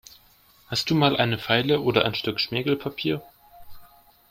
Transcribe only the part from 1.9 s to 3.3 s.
ein Stück Schmirgelpapier?